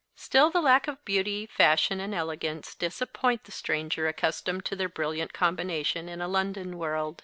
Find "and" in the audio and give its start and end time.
1.99-2.11